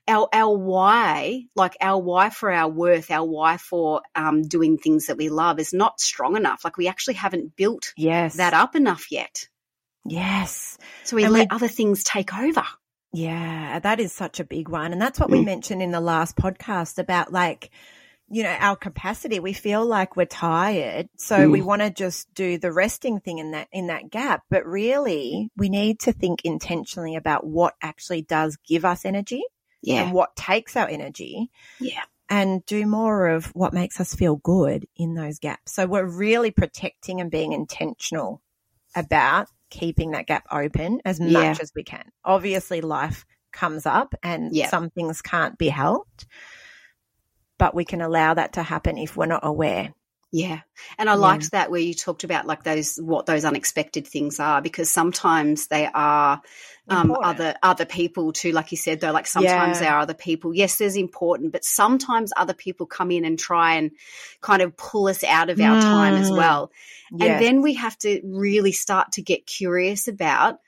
our 0.06 0.26
our 0.32 0.56
why, 0.56 1.42
like 1.54 1.76
our 1.82 2.00
why 2.00 2.30
for 2.30 2.50
our 2.50 2.70
worth, 2.70 3.10
our 3.10 3.26
why 3.26 3.58
for 3.58 4.00
um, 4.14 4.40
doing 4.42 4.78
things 4.78 5.06
that 5.06 5.18
we 5.18 5.28
love, 5.28 5.58
is 5.58 5.74
not 5.74 6.00
strong 6.00 6.34
enough. 6.34 6.64
Like 6.64 6.78
we 6.78 6.88
actually 6.88 7.14
haven't 7.14 7.56
built 7.56 7.92
yes. 7.94 8.36
that 8.36 8.54
up 8.54 8.74
enough 8.74 9.10
yet. 9.10 9.48
Yes. 10.06 10.78
So 11.04 11.16
we 11.16 11.24
and 11.24 11.32
let 11.34 11.50
we, 11.50 11.56
other 11.56 11.68
things 11.68 12.04
take 12.04 12.34
over. 12.34 12.64
Yeah, 13.12 13.78
that 13.78 14.00
is 14.00 14.12
such 14.12 14.38
a 14.40 14.44
big 14.44 14.68
one. 14.68 14.92
And 14.92 15.00
that's 15.00 15.18
what 15.18 15.30
we 15.30 15.38
mm. 15.38 15.46
mentioned 15.46 15.82
in 15.82 15.92
the 15.92 16.00
last 16.00 16.36
podcast 16.36 16.98
about 16.98 17.32
like, 17.32 17.70
you 18.28 18.42
know, 18.42 18.54
our 18.58 18.76
capacity. 18.76 19.40
We 19.40 19.54
feel 19.54 19.86
like 19.86 20.14
we're 20.14 20.26
tired. 20.26 21.08
So 21.16 21.38
mm. 21.38 21.50
we 21.50 21.62
want 21.62 21.80
to 21.80 21.90
just 21.90 22.32
do 22.34 22.58
the 22.58 22.70
resting 22.70 23.20
thing 23.20 23.38
in 23.38 23.52
that, 23.52 23.68
in 23.72 23.86
that 23.86 24.10
gap. 24.10 24.42
But 24.50 24.66
really 24.66 25.50
we 25.56 25.70
need 25.70 26.00
to 26.00 26.12
think 26.12 26.44
intentionally 26.44 27.16
about 27.16 27.46
what 27.46 27.74
actually 27.80 28.22
does 28.22 28.58
give 28.66 28.84
us 28.84 29.04
energy. 29.04 29.42
Yeah. 29.80 30.02
And 30.02 30.12
what 30.12 30.34
takes 30.36 30.76
our 30.76 30.88
energy. 30.88 31.50
Yeah. 31.80 32.02
And 32.28 32.66
do 32.66 32.84
more 32.84 33.28
of 33.28 33.46
what 33.54 33.72
makes 33.72 34.00
us 34.00 34.14
feel 34.14 34.36
good 34.36 34.86
in 34.96 35.14
those 35.14 35.38
gaps. 35.38 35.72
So 35.72 35.86
we're 35.86 36.04
really 36.04 36.50
protecting 36.50 37.22
and 37.22 37.30
being 37.30 37.52
intentional 37.52 38.42
about 38.94 39.48
keeping 39.70 40.12
that 40.12 40.26
gap 40.26 40.46
open 40.50 41.00
as 41.04 41.20
much 41.20 41.32
yeah. 41.32 41.56
as 41.60 41.72
we 41.74 41.82
can. 41.82 42.04
Obviously, 42.24 42.80
life 42.80 43.24
comes 43.52 43.86
up 43.86 44.14
and 44.22 44.54
yeah. 44.54 44.68
some 44.68 44.90
things 44.90 45.22
can't 45.22 45.58
be 45.58 45.68
helped, 45.68 46.26
but 47.58 47.74
we 47.74 47.84
can 47.84 48.00
allow 48.00 48.34
that 48.34 48.54
to 48.54 48.62
happen 48.62 48.98
if 48.98 49.16
we're 49.16 49.26
not 49.26 49.40
aware 49.42 49.94
Yeah. 50.30 50.60
And 50.98 51.08
I 51.08 51.12
Yeah. 51.14 51.18
liked 51.18 51.52
that 51.52 51.70
where 51.70 51.80
you 51.80 51.94
talked 51.94 52.22
about 52.24 52.46
like 52.46 52.62
those 52.62 52.96
what 52.96 53.24
those 53.26 53.44
unexpected 53.46 54.06
things 54.06 54.38
are 54.38 54.60
because 54.60 54.90
sometimes 54.90 55.68
they 55.68 55.86
are 55.86 56.42
um 56.90 57.10
other 57.22 57.54
other 57.62 57.84
people 57.86 58.32
too 58.32 58.52
like 58.52 58.70
you 58.70 58.76
said 58.76 59.00
though 59.00 59.12
like 59.12 59.26
sometimes 59.26 59.78
Yeah. 59.78 59.80
they 59.80 59.86
are 59.88 60.00
other 60.00 60.14
people. 60.14 60.52
Yes, 60.54 60.76
there's 60.76 60.96
important, 60.96 61.52
but 61.52 61.64
sometimes 61.64 62.32
other 62.36 62.54
people 62.54 62.86
come 62.86 63.10
in 63.10 63.24
and 63.24 63.38
try 63.38 63.74
and 63.76 63.92
kind 64.42 64.60
of 64.60 64.76
pull 64.76 65.08
us 65.08 65.24
out 65.24 65.48
of 65.50 65.60
our 65.60 65.80
time 65.80 66.14
as 66.14 66.30
Mm. 66.30 66.36
well. 66.36 66.70
And 67.10 67.42
then 67.42 67.62
we 67.62 67.74
have 67.74 67.96
to 68.00 68.20
really 68.24 68.72
start 68.72 69.12
to 69.12 69.22
get 69.22 69.46
curious 69.46 70.08
about 70.08 70.58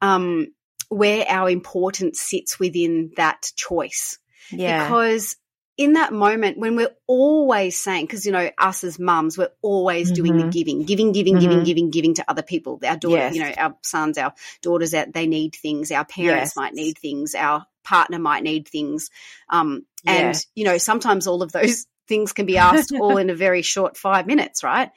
um 0.00 0.46
where 0.88 1.24
our 1.28 1.48
importance 1.50 2.20
sits 2.20 2.58
within 2.58 3.12
that 3.16 3.52
choice 3.54 4.18
yeah. 4.50 4.88
because 4.88 5.36
in 5.80 5.94
that 5.94 6.12
moment 6.12 6.58
when 6.58 6.76
we're 6.76 6.94
always 7.06 7.74
saying 7.80 8.04
because 8.04 8.26
you 8.26 8.32
know 8.32 8.50
us 8.58 8.84
as 8.84 8.98
mums 8.98 9.38
we're 9.38 9.48
always 9.62 10.12
doing 10.12 10.36
the 10.36 10.44
Mhm. 10.44 10.52
giving 10.52 10.82
giving 10.84 11.12
giving 11.12 11.38
giving 11.38 11.60
Mhm. 11.60 11.64
giving 11.64 11.90
giving 11.90 12.14
to 12.16 12.24
other 12.30 12.42
people 12.42 12.78
our 12.84 12.98
daughter 12.98 13.16
Yes. 13.16 13.34
you 13.34 13.40
know 13.40 13.52
our 13.56 13.74
sons 13.82 14.18
our 14.18 14.34
daughters 14.60 14.90
that 14.90 15.14
they 15.14 15.26
need 15.26 15.54
things 15.56 15.90
our 15.90 16.04
parents 16.04 16.50
Yes. 16.50 16.56
might 16.56 16.74
need 16.74 16.98
things 16.98 17.34
our 17.34 17.64
partner 17.82 18.18
might 18.18 18.42
need 18.42 18.68
things 18.68 19.08
um 19.48 19.86
and 20.06 20.34
Yeah. 20.34 20.40
you 20.54 20.64
know 20.64 20.76
sometimes 20.76 21.26
all 21.26 21.42
of 21.42 21.50
those 21.52 21.86
things 22.08 22.34
can 22.34 22.44
be 22.44 22.58
asked 22.58 22.92
all 22.92 23.16
in 23.22 23.30
a 23.30 23.34
very 23.34 23.62
short 23.62 23.96
5 23.96 24.26
minutes 24.26 24.62
right 24.62 24.90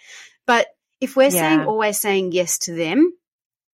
but 0.45 0.67
if 0.99 1.15
we're 1.15 1.31
saying 1.31 1.61
always 1.63 1.97
saying 1.97 2.33
yes 2.33 2.57
to 2.57 2.73
them 2.75 3.13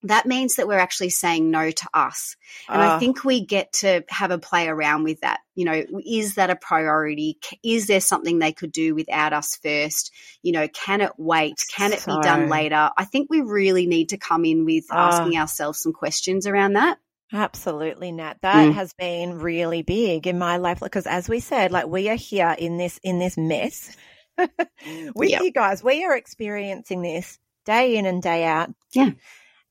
that 0.03 0.25
means 0.25 0.56
that 0.56 0.68
we're 0.68 0.79
actually 0.79 1.10
saying 1.10 1.51
no 1.51 1.72
to 1.72 1.88
us 1.94 2.36
and 2.70 2.82
I 2.82 2.96
Oh, 2.96 3.00
think 3.00 3.24
we 3.24 3.46
get 3.46 3.74
to 3.74 4.03
have 4.10 4.32
a 4.32 4.38
play 4.38 4.68
around 4.68 5.03
with 5.03 5.22
that. 5.22 5.39
You 5.56 5.65
know, 5.65 5.84
is 6.06 6.36
that 6.36 6.50
a 6.50 6.56
priority? 6.56 7.38
Is 7.63 7.88
there 7.88 8.00
something 8.01 8.39
they 8.39 8.53
could 8.53 8.72
do 8.72 8.96
without 8.96 9.34
us 9.34 9.58
first? 9.58 10.12
You 10.41 10.53
know, 10.53 10.68
can 10.68 11.01
it 11.01 11.12
wait? 11.18 11.63
Can 11.75 11.91
it 11.94 12.06
be 12.06 12.18
done 12.22 12.48
later? 12.48 12.89
I 12.98 13.06
think 13.06 13.29
we 13.29 13.41
really 13.41 13.86
need 13.88 14.10
to 14.10 14.18
come 14.18 14.46
in 14.46 14.65
with 14.65 14.86
Oh. 14.91 14.96
asking 14.96 15.38
ourselves 15.38 15.82
some 15.82 15.94
questions 15.94 16.48
around 16.48 16.74
that. 16.74 16.98
Absolutely, 17.32 18.12
Nat. 18.12 18.38
That 18.41 18.70
Mm. 18.70 18.74
has 18.74 18.94
been 18.94 19.39
really 19.39 19.84
big 19.84 20.25
in 20.27 20.39
my 20.39 20.58
life 20.58 20.79
because, 20.79 21.06
as 21.06 21.29
we 21.29 21.39
said, 21.41 21.72
like 21.72 21.86
we 21.88 22.10
are 22.10 22.15
here 22.15 22.56
in 22.58 22.77
this 22.77 23.00
in 23.03 23.20
this 23.20 23.38
mess 23.38 23.96
with 24.38 25.29
Yep. 25.29 25.41
you 25.41 25.51
guys. 25.51 25.84
We 25.84 26.06
are 26.06 26.15
experiencing 26.15 27.01
this 27.01 27.38
day 27.65 27.98
in 27.98 28.06
and 28.08 28.22
day 28.24 28.46
out. 28.46 28.70
Yeah. 28.94 29.12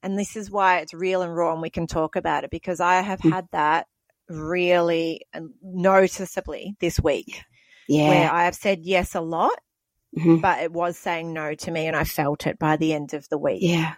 And 0.03 0.19
this 0.19 0.37
is 0.37 0.51
why 0.51 0.79
it's 0.79 0.95
real 0.95 1.23
and 1.23 1.35
raw, 1.37 1.53
and 1.53 1.63
we 1.63 1.71
can 1.71 1.87
talk 1.87 2.17
about 2.17 2.45
it 2.45 2.51
because 2.51 2.81
I 2.81 3.01
have 3.01 3.21
Mm. 3.21 3.33
had 3.33 3.47
that 3.53 3.87
really 4.29 5.23
um, 5.35 5.55
noticeably 5.63 6.77
this 6.81 7.01
week, 7.01 7.43
Yeah. 7.89 8.09
where 8.09 8.31
I 8.33 8.45
have 8.45 8.55
said 8.55 8.81
yes 8.83 9.15
a 9.15 9.21
lot, 9.21 9.59
Mhm. 10.17 10.41
but 10.41 10.63
it 10.63 10.73
was 10.73 10.97
saying 10.99 11.33
no 11.33 11.55
to 11.55 11.71
me, 11.71 11.87
and 11.87 11.97
I 11.97 12.05
felt 12.05 12.47
it 12.47 12.59
by 12.59 12.77
the 12.77 12.93
end 12.93 13.15
of 13.15 13.29
the 13.29 13.39
week. 13.39 13.61
Yeah. 13.63 13.95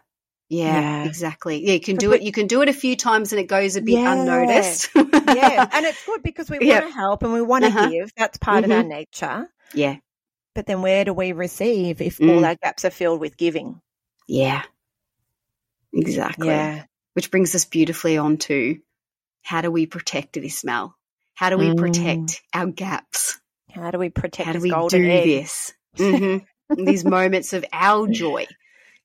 Yeah, 0.49 0.81
Yeah. 0.81 1.05
exactly. 1.05 1.65
Yeah, 1.65 1.75
you 1.75 1.81
can 1.81 1.95
do 1.97 2.13
it. 2.13 2.23
You 2.23 2.33
can 2.33 2.49
do 2.49 2.61
it 2.63 2.69
a 2.69 2.73
few 2.73 2.97
times 2.97 3.33
and 3.33 3.41
it 3.41 3.47
goes 3.47 3.77
a 3.77 3.81
bit 3.83 4.01
Yeah. 4.01 4.13
unnoticed. 4.13 4.89
yeah, 4.97 5.01
and 5.73 5.87
it's 5.87 6.05
good 6.05 6.25
because 6.25 6.51
we 6.51 6.59
want 6.59 6.87
to 6.89 6.93
help 6.93 7.23
and 7.23 7.33
we 7.33 7.41
want 7.43 7.63
to 7.65 7.69
Uh-huh. 7.71 7.89
give. 7.89 8.13
That's 8.17 8.37
part 8.39 8.65
of 8.65 8.71
our 8.73 8.83
nature. 8.83 9.49
yeah. 9.75 9.97
But 10.53 10.67
then 10.67 10.83
where 10.83 11.05
do 11.05 11.13
we 11.15 11.31
receive 11.31 12.01
if 12.01 12.21
all 12.21 12.27
Mm. 12.27 12.45
our 12.49 12.57
gaps 12.57 12.85
are 12.85 12.91
filled 12.91 13.21
with 13.21 13.37
giving? 13.37 13.81
Yeah. 14.27 14.63
Exactly. 15.93 16.49
Yeah. 16.49 16.85
Which 17.15 17.31
brings 17.31 17.55
us 17.55 17.65
beautifully 17.65 18.17
on 18.19 18.37
to 18.39 18.79
how 19.43 19.63
do 19.63 19.71
we 19.71 19.87
protect 19.87 20.35
this 20.35 20.65
Mel? 20.65 20.95
How 21.35 21.51
do 21.51 21.57
we 21.59 21.71
Mm. 21.71 21.77
protect 21.79 22.43
our 22.55 22.67
gaps? 22.67 23.41
How 23.73 23.91
do 23.91 23.99
we 23.99 24.11
protect 24.11 24.47
How 24.47 24.53
do 24.53 24.59
this 24.59 24.63
we 24.65 24.71
golden 24.71 25.03
do 25.03 25.09
egg? 25.11 25.25
this? 25.25 25.73
hmm 25.97 26.39
These 26.77 27.05
moments 27.19 27.53
of 27.53 27.65
our 27.73 28.07
joy, 28.07 28.47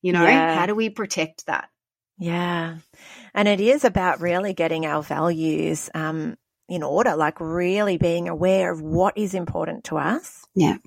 you 0.02 0.12
know, 0.14 0.24
Yeah. 0.24 0.54
how 0.54 0.66
do 0.66 0.76
we 0.76 0.90
protect 0.90 1.46
that? 1.48 1.70
Yeah. 2.18 2.78
And 3.34 3.48
it 3.48 3.60
is 3.60 3.84
about 3.84 4.22
really 4.22 4.54
getting 4.54 4.86
our 4.86 5.02
values 5.04 5.90
um, 5.94 6.38
in 6.70 6.84
order, 6.84 7.16
like 7.16 7.40
really 7.40 7.98
being 7.98 8.28
aware 8.30 8.72
of 8.72 8.82
what 8.82 9.18
is 9.18 9.34
important 9.34 9.86
to 9.86 9.98
us. 9.98 10.46
Yeah. 10.56 10.78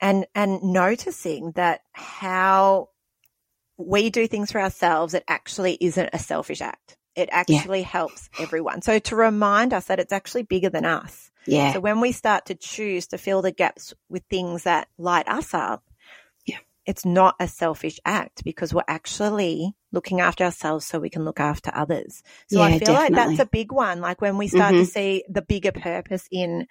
And 0.00 0.26
and 0.34 0.62
noticing 0.62 1.52
that 1.52 1.80
how 1.92 2.88
we 3.78 4.10
do 4.10 4.26
things 4.26 4.52
for 4.52 4.60
ourselves, 4.60 5.14
it 5.14 5.24
actually 5.28 5.76
isn't 5.80 6.10
a 6.12 6.18
selfish 6.18 6.60
act. 6.60 6.96
It 7.16 7.28
actually 7.32 7.82
helps 7.82 8.28
everyone. 8.38 8.82
So 8.82 8.98
to 8.98 9.16
remind 9.16 9.72
us 9.72 9.86
that 9.86 10.00
it's 10.00 10.12
actually 10.12 10.42
bigger 10.42 10.70
than 10.70 10.84
us. 10.84 11.30
Yeah. 11.46 11.72
So 11.72 11.80
when 11.80 12.00
we 12.00 12.12
start 12.12 12.46
to 12.46 12.54
choose 12.54 13.06
to 13.08 13.18
fill 13.18 13.42
the 13.42 13.52
gaps 13.52 13.94
with 14.08 14.24
things 14.30 14.64
that 14.64 14.88
light 14.98 15.28
us 15.28 15.54
up, 15.54 15.84
Yeah. 16.46 16.58
it's 16.86 17.04
not 17.04 17.36
a 17.38 17.46
selfish 17.48 18.00
act 18.04 18.44
because 18.44 18.74
we're 18.74 18.82
actually 18.88 19.74
looking 19.92 20.20
after 20.20 20.44
ourselves 20.44 20.86
so 20.86 20.98
we 20.98 21.10
can 21.10 21.24
look 21.24 21.38
after 21.40 21.70
others. 21.74 22.22
So 22.48 22.60
I 22.60 22.70
Yeah, 22.70 22.78
feel 22.78 22.92
like 22.94 23.14
that's 23.14 23.38
a 23.38 23.46
big 23.46 23.72
one. 23.72 24.00
Like 24.00 24.20
when 24.20 24.38
we 24.38 24.48
start 24.48 24.76
to 24.76 24.84
Mhm. 24.84 24.88
see 24.88 25.24
the 25.28 25.42
bigger 25.42 25.72
purpose 25.72 26.26
in, 26.32 26.66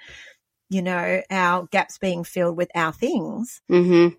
you 0.70 0.82
know, 0.82 1.22
our 1.30 1.68
gaps 1.68 1.98
being 2.00 2.24
filled 2.24 2.58
with 2.58 2.70
our 2.76 2.92
things, 2.92 3.62
hmm 3.70 4.10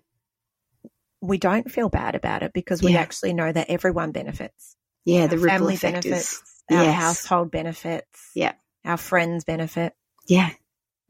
we 1.25 1.37
don't 1.37 1.69
feel 1.71 1.89
bad 1.89 2.15
about 2.15 2.43
it 2.43 2.53
because 2.53 2.81
we 2.81 2.93
Yeah. 2.93 3.01
actually 3.01 3.33
know 3.33 3.51
that 3.51 3.69
everyone 3.69 4.11
benefits. 4.11 4.75
Yeah. 5.05 5.23
Our 5.23 5.27
The 5.29 5.37
ripple 5.37 5.49
family 5.49 5.73
effect 5.75 6.03
benefits, 6.03 6.33
is. 6.33 6.41
our 6.71 6.83
Yes. 6.83 6.95
household 6.95 7.51
benefits, 7.51 8.31
Yeah. 8.35 8.53
our 8.83 8.97
friends 8.97 9.43
benefit. 9.43 9.93
Yeah. 10.27 10.49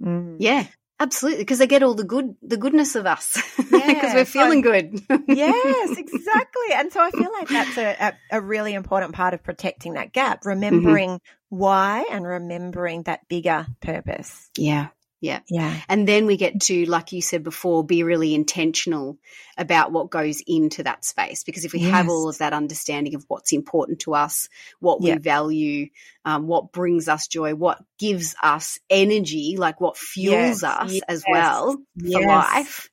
Mm. 0.04 0.38
Yeah. 0.40 0.66
Absolutely. 0.98 1.42
Because 1.44 1.58
they 1.60 1.68
get 1.68 1.84
all 1.84 1.94
the 1.94 2.06
good, 2.06 2.36
the 2.42 2.56
goodness 2.58 2.96
of 2.96 3.06
us. 3.06 3.38
Because 3.58 3.72
Yeah, 3.82 4.14
we're 4.16 4.26
so- 4.26 4.32
feeling 4.32 4.62
good. 4.62 5.00
yes, 5.28 5.90
exactly. 5.98 6.74
And 6.74 6.92
so 6.94 7.02
I 7.02 7.12
feel 7.12 7.32
like 7.34 7.50
that's 7.50 7.78
a, 7.78 7.96
a, 8.32 8.38
a 8.38 8.42
really 8.42 8.74
important 8.74 9.14
part 9.14 9.34
of 9.34 9.44
protecting 9.44 9.94
that 9.94 10.14
gap, 10.14 10.46
remembering 10.46 11.20
why 11.50 12.06
and 12.12 12.26
remembering 12.26 13.04
that 13.04 13.28
bigger 13.28 13.68
purpose. 13.82 14.50
yeah. 14.58 14.88
Yeah. 15.22 15.40
Yeah. 15.50 15.76
And 15.90 16.08
then 16.08 16.26
we 16.28 16.38
get 16.38 16.62
to, 16.62 16.86
like 16.86 17.12
you 17.12 17.22
said 17.22 17.44
before, 17.44 17.84
be 17.84 18.04
really 18.04 18.36
intentional 18.36 19.18
about 19.58 19.92
what 19.92 20.12
goes 20.12 20.42
into 20.46 20.84
that 20.84 21.04
space. 21.04 21.44
Because 21.44 21.66
if 21.66 21.74
we 21.74 21.80
have 21.80 22.10
all 22.10 22.30
of 22.30 22.38
that 22.40 22.54
understanding 22.54 23.16
of 23.16 23.26
what's 23.28 23.54
important 23.54 24.02
to 24.02 24.14
us, 24.14 24.50
what 24.80 25.02
Yeah. 25.02 25.16
we 25.16 25.20
value, 25.20 25.88
um, 26.26 26.48
what 26.48 26.72
brings 26.72 27.08
us 27.08 27.28
joy, 27.28 27.56
what 27.56 27.84
gives 27.98 28.36
us 28.44 28.78
energy, 28.90 29.56
like 29.58 29.82
what 29.82 29.98
fuels 29.98 30.62
Yes, 30.62 30.64
us 30.64 31.00
as 31.08 31.24
yes, 31.26 31.32
well 31.32 31.78
for 32.12 32.22
life. 32.22 32.90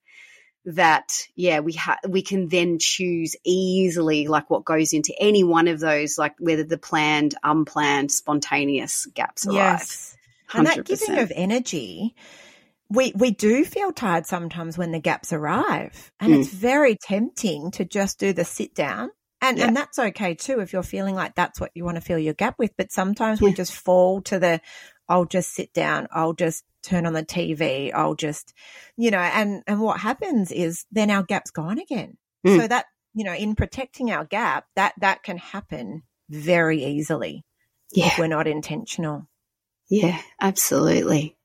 That 0.65 1.11
yeah, 1.35 1.59
we 1.59 1.73
ha- 1.73 1.99
we 2.09 2.23
can 2.23 2.47
then 2.49 2.79
choose 2.79 3.35
easily 3.45 4.29
like 4.29 4.49
what 4.49 4.65
goes 4.65 4.93
into 4.93 5.13
any 5.19 5.43
one 5.43 5.67
of 5.67 5.81
those, 5.81 6.17
like 6.17 6.37
whether 6.39 6.63
the 6.63 6.79
planned, 6.79 7.35
unplanned, 7.43 8.13
spontaneous 8.13 9.07
gaps. 9.07 9.45
Yes. 9.51 10.17
And 10.55 10.67
that 10.67 10.85
giving 10.85 11.19
of 11.19 11.33
energy, 11.35 12.15
we 12.89 13.13
we 13.17 13.31
do 13.31 13.65
feel 13.65 13.93
tired 13.93 14.27
sometimes 14.27 14.77
when 14.77 14.93
the 14.93 15.01
gaps 15.01 15.33
arrive. 15.33 16.13
And 16.21 16.33
Mm. 16.33 16.41
it's 16.41 16.49
very 16.53 16.97
tempting 16.97 17.71
to 17.73 17.85
just 17.85 18.19
do 18.19 18.33
the 18.33 18.45
sit 18.45 18.75
down. 18.75 19.11
And 19.41 19.59
Yeah. 19.59 19.69
and 19.69 19.77
that's 19.77 19.99
okay 19.99 20.35
too 20.35 20.61
if 20.61 20.73
you're 20.73 20.83
feeling 20.83 21.15
like 21.15 21.35
that's 21.35 21.61
what 21.61 21.73
you 21.75 21.85
want 21.85 21.97
to 21.97 22.01
fill 22.01 22.19
your 22.19 22.35
gap 22.35 22.59
with. 22.59 22.73
But 22.77 22.93
sometimes 22.93 23.41
we 23.41 23.53
just 23.53 23.73
fall 23.73 24.21
to 24.23 24.39
the 24.39 24.61
I'll 25.09 25.25
just 25.25 25.53
sit 25.53 25.73
down, 25.73 26.07
I'll 26.13 26.33
just 26.33 26.65
turn 26.83 27.07
on 27.07 27.13
the 27.13 27.25
TV, 27.25 27.93
I'll 27.93 28.15
just 28.15 28.53
you 28.97 29.11
know, 29.11 29.19
and 29.19 29.63
and 29.67 29.81
what 29.81 30.01
happens 30.01 30.53
is 30.53 30.85
then 30.93 31.11
our 31.11 31.23
gap's 31.23 31.51
gone 31.51 31.79
again. 31.79 32.19
Mm. 32.47 32.61
So 32.61 32.69
that, 32.69 32.87
you 33.15 33.25
know, 33.25 33.35
in 33.35 33.55
protecting 33.55 34.11
our 34.11 34.25
gap, 34.25 34.67
that 34.77 34.95
that 35.01 35.23
can 35.23 35.39
happen 35.39 36.03
very 36.29 36.85
easily 36.85 37.45
yeah. 37.93 38.07
if 38.07 38.19
we're 38.19 38.27
not 38.27 38.47
intentional. 38.47 39.29
Yeah, 39.93 40.19
absolutely. 40.41 41.37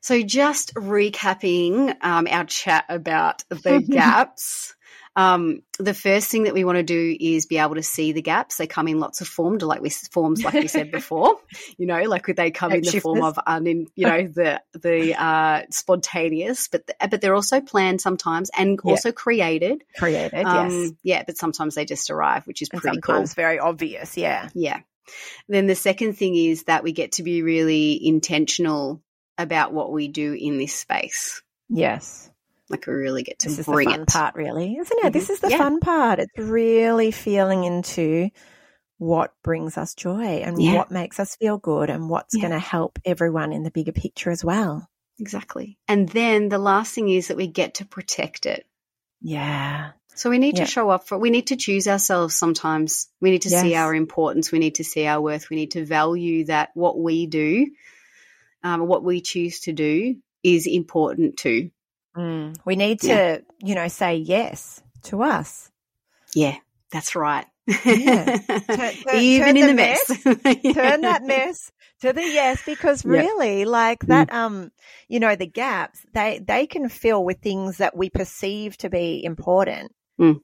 So, 0.00 0.22
just 0.22 0.74
recapping 0.74 1.92
um, 2.04 2.28
our 2.30 2.44
chat 2.44 2.84
about 2.88 3.42
the 3.48 3.80
gaps. 3.90 4.76
Um, 5.16 5.62
the 5.80 5.92
first 5.92 6.30
thing 6.30 6.44
that 6.44 6.54
we 6.54 6.62
want 6.62 6.76
to 6.78 6.84
do 6.84 7.16
is 7.18 7.46
be 7.46 7.58
able 7.58 7.74
to 7.74 7.82
see 7.82 8.12
the 8.12 8.22
gaps. 8.22 8.58
They 8.58 8.68
come 8.68 8.86
in 8.86 9.00
lots 9.00 9.22
of 9.22 9.26
forms, 9.26 9.64
like 9.64 9.80
we 9.80 9.90
forms, 9.90 10.44
like 10.44 10.54
we 10.54 10.68
said 10.68 10.90
before. 10.92 11.36
You 11.78 11.86
know, 11.86 12.00
like 12.04 12.26
they 12.26 12.52
come 12.52 12.74
in 12.74 12.82
the 12.82 12.92
form 12.92 13.24
of 13.24 13.40
un, 13.44 13.66
you 13.96 14.06
know, 14.06 14.28
the 14.28 14.62
the 14.74 15.20
uh, 15.20 15.62
spontaneous, 15.70 16.68
but 16.68 16.88
but 17.10 17.20
they're 17.20 17.34
also 17.34 17.60
planned 17.60 18.00
sometimes 18.00 18.50
and 18.56 18.78
Yeah. 18.84 18.92
also 18.92 19.10
created. 19.10 19.82
Created, 19.98 20.46
Um, 20.46 20.54
yes. 20.54 20.92
yeah, 21.02 21.24
but 21.26 21.36
sometimes 21.36 21.74
they 21.74 21.84
just 21.84 22.08
arrive, 22.08 22.46
which 22.46 22.62
is 22.62 22.68
And 22.70 22.80
pretty 22.80 23.00
cool. 23.00 23.16
sometimes 23.16 23.34
very 23.34 23.58
obvious, 23.58 24.16
yeah. 24.16 24.48
Yeah. 24.54 24.78
Then 25.48 25.66
the 25.66 25.74
second 25.74 26.14
thing 26.14 26.34
is 26.36 26.64
that 26.64 26.82
we 26.84 26.92
get 26.92 27.12
to 27.12 27.22
be 27.22 27.42
really 27.42 27.98
intentional 28.06 29.02
about 29.36 29.72
what 29.72 29.92
we 29.92 30.08
do 30.08 30.32
in 30.32 30.58
this 30.58 30.74
space. 30.74 31.42
Yes. 31.68 32.30
Like 32.70 32.86
we 32.86 32.92
really 32.94 33.22
get 33.22 33.38
to 33.40 33.48
This 33.48 33.60
is 33.60 33.66
the 33.66 33.72
fun 33.72 34.02
it. 34.02 34.08
part, 34.08 34.34
really, 34.34 34.76
isn't 34.76 35.04
it? 35.04 35.12
This 35.12 35.28
Mhm. 35.28 35.30
is 35.30 35.40
the 35.40 35.50
Yeah. 35.50 35.58
fun 35.58 35.80
part. 35.80 36.18
It's 36.18 36.38
really 36.38 37.10
feeling 37.10 37.64
into 37.64 38.28
what 38.98 39.32
brings 39.44 39.78
us 39.78 39.94
joy 39.94 40.22
and 40.42 40.60
Yeah. 40.60 40.74
what 40.74 40.90
makes 40.90 41.20
us 41.20 41.36
feel 41.36 41.56
good 41.56 41.88
and 41.88 42.10
what's 42.10 42.34
Yeah. 42.34 42.42
going 42.42 42.52
to 42.52 42.58
help 42.58 42.98
everyone 43.04 43.52
in 43.52 43.62
the 43.62 43.70
bigger 43.70 43.92
picture 43.92 44.30
as 44.30 44.44
well. 44.44 44.88
Exactly. 45.20 45.78
And 45.88 46.08
then 46.10 46.48
the 46.48 46.58
last 46.58 46.94
thing 46.94 47.08
is 47.08 47.28
that 47.28 47.36
we 47.36 47.46
get 47.46 47.74
to 47.74 47.84
protect 47.86 48.44
it. 48.44 48.66
Yeah. 49.20 49.90
So 50.14 50.30
we 50.30 50.38
need 50.38 50.58
Yeah. 50.58 50.64
to 50.64 50.70
show 50.70 50.90
up 50.90 51.06
for 51.06 51.16
we 51.18 51.30
need 51.30 51.48
to 51.48 51.56
choose 51.56 51.86
ourselves 51.86 52.34
sometimes. 52.34 53.08
We 53.20 53.30
need 53.30 53.42
to 53.42 53.50
see 53.50 53.74
our 53.74 53.94
importance. 53.94 54.50
We 54.50 54.58
need 54.58 54.76
to 54.76 54.84
see 54.84 55.06
our 55.06 55.20
worth. 55.20 55.48
We 55.50 55.56
need 55.56 55.72
to 55.72 55.84
value 55.84 56.44
that 56.46 56.70
what 56.74 56.98
we 56.98 57.26
do, 57.26 57.68
um, 58.64 58.86
what 58.88 59.04
we 59.04 59.20
choose 59.20 59.60
to 59.60 59.72
do 59.72 60.16
is 60.42 60.66
important 60.66 61.36
too. 61.36 61.70
Mm. 62.16 62.56
We 62.64 62.74
need 62.76 63.00
to, 63.02 63.06
Yeah. 63.08 63.38
you 63.62 63.74
know, 63.76 63.86
say 63.88 64.16
yes 64.16 64.82
to 65.04 65.22
us. 65.22 65.70
Yeah, 66.34 66.56
that's 66.90 67.14
right. 67.14 67.46
Yeah. 67.84 68.36
Turn- 68.48 68.66
turn- 69.06 69.14
Even 69.16 69.46
turn 69.46 69.56
in 69.56 69.62
the 69.62 69.66
the 69.66 69.74
mess. 69.74 70.06
Turn 70.74 71.00
that 71.02 71.22
mess 71.24 71.70
to 72.00 72.12
the 72.12 72.22
yes 72.22 72.62
because 72.64 73.04
Yeah. 73.04 73.10
really 73.12 73.64
like 73.64 74.00
that 74.06 74.32
um 74.32 74.70
you 75.08 75.18
know 75.20 75.34
the 75.36 75.46
gaps 75.46 76.00
they 76.14 76.38
they 76.46 76.66
can 76.66 76.88
fill 76.88 77.24
with 77.24 77.40
things 77.40 77.78
that 77.78 77.96
we 77.96 78.08
perceive 78.08 78.76
to 78.78 78.88
be 78.90 79.22
important 79.24 79.92
Mm. 80.20 80.40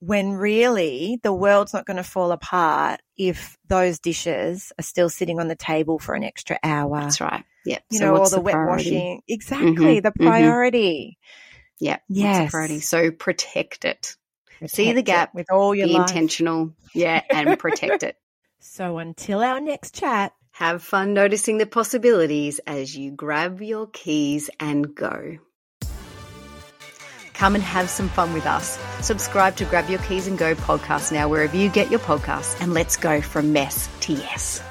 when 0.00 0.32
really 0.32 1.18
the 1.22 1.32
world's 1.32 1.72
not 1.74 1.86
going 1.86 1.96
to 1.98 2.02
fall 2.02 2.30
apart 2.32 3.00
if 3.16 3.56
those 3.68 3.98
dishes 4.00 4.72
are 4.78 4.82
still 4.82 5.08
sitting 5.10 5.38
on 5.40 5.48
the 5.48 5.56
table 5.56 5.98
for 5.98 6.14
an 6.14 6.24
extra 6.24 6.58
hour 6.62 7.00
That's 7.00 7.20
right. 7.20 7.44
Yeah. 7.64 7.78
you 7.90 7.98
So 7.98 8.04
know, 8.06 8.14
all 8.14 8.20
what's 8.20 8.32
the, 8.32 8.40
wet 8.40 8.54
priority? 8.54 8.90
washing. 8.90 9.22
Exactly, 9.28 10.00
the 10.00 10.10
mhm. 10.12 10.26
priority. 10.26 11.18
Yeah. 11.80 11.98
What's 12.08 12.20
the 12.20 12.20
Yes. 12.22 12.50
priority? 12.50 12.80
So 12.80 13.10
protect 13.10 13.84
it. 13.84 14.16
See 14.68 14.92
the 14.92 15.02
gap, 15.02 15.34
with 15.34 15.46
all 15.50 15.74
your 15.74 15.86
Be 15.86 15.94
life. 15.94 16.08
intentional. 16.10 16.72
Yeah. 16.94 17.22
And 17.30 17.58
protect 17.58 18.02
it. 18.02 18.16
So 18.64 18.98
until 18.98 19.40
our 19.42 19.60
next 19.60 19.98
chat, 19.98 20.32
Have 20.52 20.84
fun 20.84 21.14
noticing 21.14 21.58
the 21.58 21.66
possibilities 21.66 22.60
as 22.60 22.96
you 22.96 23.10
grab 23.10 23.60
your 23.60 23.88
keys 23.88 24.50
and 24.60 24.94
go. 24.94 25.38
come 27.34 27.56
and 27.56 27.64
have 27.64 27.90
some 27.90 28.08
fun 28.08 28.32
with 28.32 28.46
us. 28.46 28.78
Subscribe 29.04 29.56
to 29.56 29.64
Grab 29.64 29.90
Your 29.90 29.98
Keys 30.00 30.28
and 30.28 30.38
Go 30.38 30.54
podcast 30.54 31.10
now 31.10 31.28
wherever 31.28 31.56
you 31.56 31.68
get 31.70 31.90
your 31.90 31.98
podcasts, 31.98 32.60
and 32.60 32.72
let's 32.72 32.96
go 32.96 33.20
from 33.20 33.52
mess 33.52 33.88
to 34.02 34.12
yes. 34.12 34.62